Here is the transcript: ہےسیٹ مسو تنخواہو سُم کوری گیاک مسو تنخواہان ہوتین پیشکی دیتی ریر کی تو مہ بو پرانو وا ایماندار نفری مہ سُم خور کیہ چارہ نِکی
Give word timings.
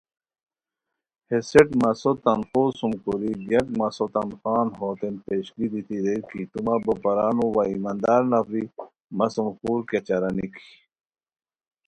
ہےسیٹ 1.29 1.69
مسو 1.81 2.11
تنخواہو 2.23 2.75
سُم 2.77 2.91
کوری 3.03 3.31
گیاک 3.47 3.67
مسو 3.79 4.05
تنخواہان 4.13 4.67
ہوتین 4.79 5.15
پیشکی 5.25 5.65
دیتی 5.71 5.97
ریر 6.05 6.21
کی 6.29 6.41
تو 6.51 6.59
مہ 6.65 6.75
بو 6.83 6.93
پرانو 7.03 7.45
وا 7.55 7.63
ایماندار 7.71 8.21
نفری 8.31 8.63
مہ 9.17 9.27
سُم 9.33 9.47
خور 9.59 9.79
کیہ 9.89 10.01
چارہ 10.07 10.29
نِکی 10.35 10.67